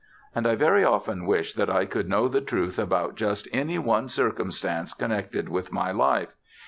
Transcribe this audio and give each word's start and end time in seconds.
And 0.33 0.47
I 0.47 0.55
very 0.55 0.83
often 0.83 1.27
wish 1.27 1.53
that 1.53 1.69
I 1.69 1.85
could 1.85 2.09
know 2.09 2.27
the 2.27 2.41
truth 2.41 2.79
about 2.79 3.13
just 3.13 3.47
any 3.53 3.77
one 3.77 4.09
circumstance 4.09 4.95
connected 4.95 5.47
with 5.47 5.71
my 5.71 5.91
life.... 5.91 6.35